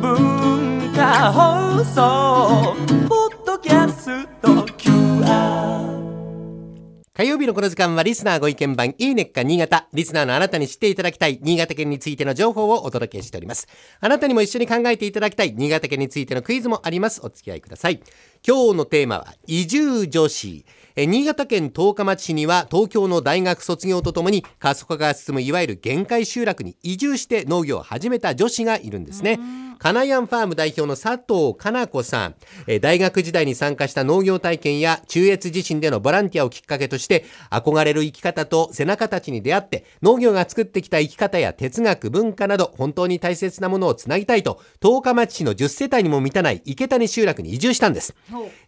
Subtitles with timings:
[0.00, 2.33] 文化放送
[7.16, 9.86] 火曜日のこの時間はリスナーご意見番いいねっか新潟。
[9.92, 13.68] リスナーのあなたに知っていただきたい新潟県についての情報をお届けしております。
[14.00, 17.20] あなたにも一緒に考えていただきたい新潟県についてのクイズもあります。
[17.22, 18.02] お付き合いください。
[18.44, 20.66] 今日のテーマは移住女子。
[20.96, 29.38] 新潟県十日町市には東京の大学卒業とともに過疎化が進むいわゆる限界集落に移住して農業を始めた女子がいるんですね。
[29.78, 32.34] カナヤンファーム代表の佐藤かな子さん、
[32.66, 48.14] えー大学時代に参加した農業体験や中越地震でのボランティアをきっかけとして憧れる生き方と背中たちに出会って農業が作ってきた生き方や哲学文化など本当に大切なものをつなぎたいと十日町市の10世帯にも満たない池谷集落に移住したんです。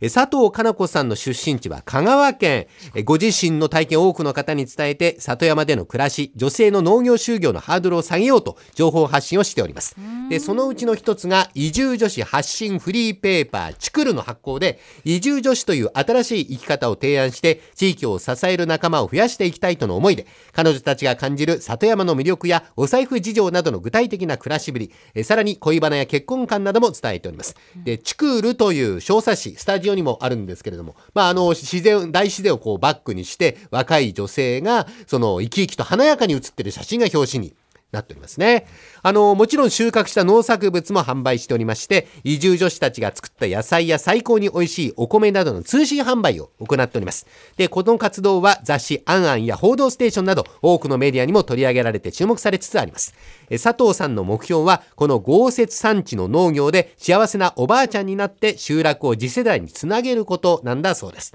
[0.00, 2.66] えー佐藤かな子さんの出身地は香川県。
[2.94, 9.96] えーご自身の体験を多くの方に伝えて里山での暮らし女性の農業就業のハードルを下げようと情報発信をしております。
[10.28, 27.54] でそのうちの一つが移住女子発信フリーペーパーチクルの発行で移住女子という新しい生き方を提案して地域を支える仲間を増やしていきたいとの思いで彼女たちが感じる里山の魅力やお財布事情などの具体的な暮らしぶりえさらに恋バナや結婚観なども伝えております。
[27.84, 37.54] でチクールという小冊子スタジオにもあるんですけれどもまああの自然大自然をこうバックにして若い女性がその生き生きと華やかに写ってる写真が表紙に
[37.92, 38.66] なっておりますね。
[39.02, 47.26] あの、もちろん収穫した農作物も販売しておりまして、移住女子たちが作った野菜や最高に美味しいお米などの通信販売を行っております。
[47.56, 53.14] で、この活動は雑誌アンアンや報道ステーションなど多くのメディアにも取り上げられて注目されつつあります。
[53.48, 61.34] え佐藤さんの目標は、この豪雪産地の農業で幸せなおばあちゃんになって集落を次世代につなげることなんだそうです。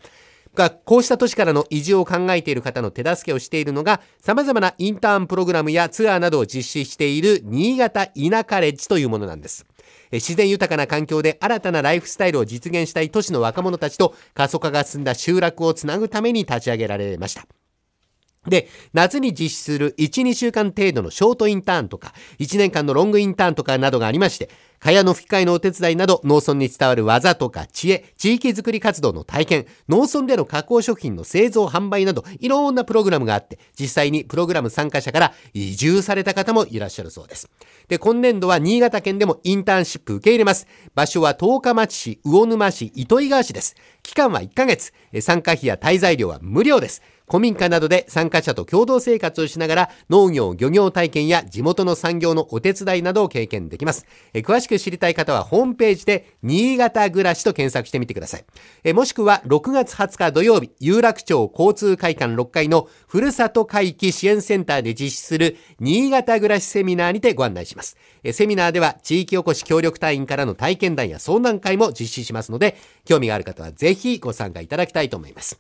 [0.56, 8.14] がこうした都市からの移住を考えている方の手助けをしているのが様々なインターンプログラムやツアーなどを実施している新潟田
[8.48, 9.66] 舎レッジというものなんです。
[10.12, 17.46] 自然豊かな環境で新たなライフスタイルを実現したい都市の若者たちと過疎化が進んだ集落をつなぐために立ち上げられました。
[18.48, 24.50] で、夏に実施する1、2週間程度のショートインターンとか、1年間のロングインターンとかなどがありまして、
[24.82, 37.48] 蚊帳の吹き替えのお手伝いなど、農村に伝わる技とか知恵、地域づくり活動の体験、農村での加工食品の製造販売など、いろんなプログラムがあって、実際にプログラム参加者から移住された方もいらっしゃるそうです。
[37.90, 40.66] で、今年度は新潟県でもインターンシップ受け入れます。
[40.96, 43.76] 場所は十日町市、魚沼市、糸魚川市です。
[44.02, 44.94] 期間は1ヶ月。
[45.20, 47.04] 参加費や滞在料は無料です。
[47.32, 54.06] 古民家などで参加者と共同生活をしながら農業、漁業体験や地元の産業のお手伝いなどを経験できます。
[54.34, 58.46] え詳しく知りたい方はホームページで新潟暮らしと検索してみてください。
[58.84, 67.98] えもしくは6月20日土曜日、有楽町交通会館6階のふるさと回帰支援センターで実施する新潟暮らしセミナーにてご案内します。
[68.24, 75.60] えセミナーでは地域おこし協力隊員からの体験談や相談会も実施しますので、興味がある方はぜひご参加いただきたいと思います。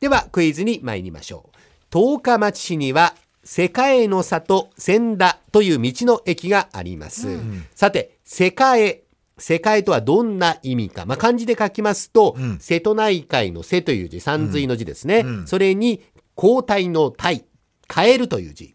[0.00, 1.56] ではクイズに参りましょう。
[1.90, 7.26] 十日町市には世界の里千田という道の駅があります。
[7.74, 9.02] さて、世界
[9.38, 11.06] 世界とはどんな意味か。
[11.06, 15.24] まあ、漢字で書きますと、瀬戸内海の瀬という字、山水の字ですね。
[15.46, 16.02] それに、
[16.36, 17.44] 交代の体、
[17.92, 18.74] 変えるという字。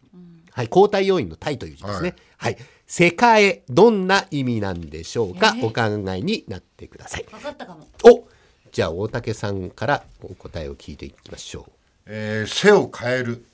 [0.52, 2.16] はい、交代要因の体という字ですね。
[2.38, 2.58] はい。
[2.88, 7.26] 世界、どんな意味なんでしょうか、お考えになってください。
[7.30, 7.88] 分かったかも。
[8.04, 8.28] お
[8.72, 11.72] じゃあ大竹さんからお答えを聞いていきましょう
[12.08, 13.46] えー背を変える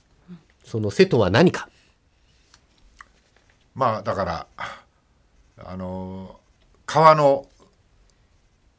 [0.72, 1.68] その瀬とは何か？
[3.76, 4.48] まあだから
[5.58, 6.42] あのー
[6.86, 7.46] 川の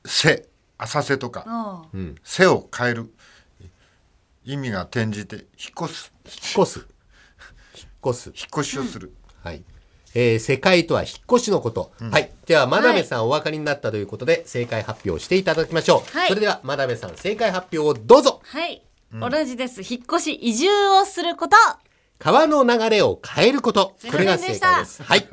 [0.06, 0.46] 瀬
[0.78, 1.84] 浅瀬とか
[2.24, 3.14] 背を変える。
[4.44, 5.44] 意味が転じて引っ
[5.84, 6.12] 越す。
[6.24, 6.32] 引
[6.62, 6.78] っ越す？
[6.80, 6.88] 引っ
[8.10, 8.26] 越す。
[8.30, 9.14] 引っ越しをする、
[9.44, 9.62] はい。
[10.14, 12.30] えー、世界とは引っ越しのこと、はい。
[12.46, 16.28] では真鍋さんお分かりになったということで正解発表していただきましょう、はい。
[16.28, 18.40] それでは真鍋さん正解発表をどうぞ。
[18.44, 18.82] はい、
[19.20, 19.82] 同じです。
[19.82, 20.68] 引っ越し、移住
[21.00, 21.56] をすること。
[22.22, 23.96] 川の流れを変えること。
[24.08, 25.02] これが正解です。
[25.02, 25.26] はい。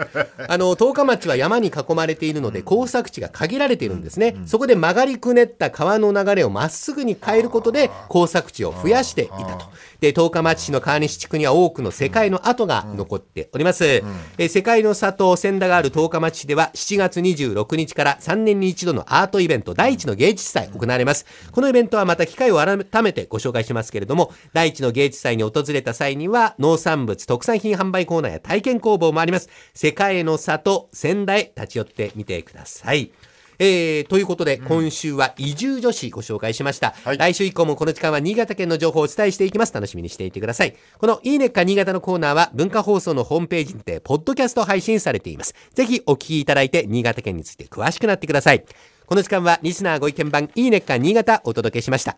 [0.47, 4.35] あの、十日町は山に囲まれているので、工作地が限られているんですね。
[4.47, 9.65] そこで曲がりくねった川の流れをまっすぐに変えることで、工作地を増やしていたと。
[10.01, 13.85] で、十日町市の川西地区には多くの世界の跡が残っております。
[13.85, 21.27] えー世界の里千田がある十日町市では、7月26日から3年に一度のアートイベント、第一の芸術祭行われます。
[21.51, 29.49] このイベントはまた機会を改めてご紹介しますけれども、第一の芸術祭に訪れた際には、農産物、特産品販売コーナーや体験工房もあります。
[29.75, 33.11] 世界の里、仙台、立ち寄ってみてください。
[33.61, 37.17] えー、ということで、今週は移住女子ご紹介しました、はい。
[37.17, 39.73] 来週以降もこの時間は新潟県の情報をお伝えしていきます。
[39.73, 40.75] 楽しみにしていてください。
[40.97, 45.53] このいいねっか新潟のコーナーは文化放送のホームページにてポッドキャスト配信されています。
[45.73, 48.63] ぜひお聞きいただいて新潟県について詳しくなってください。
[49.05, 52.15] この時間はリスナーご意見番いいねっか新潟お届けしました